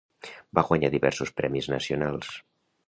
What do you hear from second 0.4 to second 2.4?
Va guanyar diversos premis nacionals.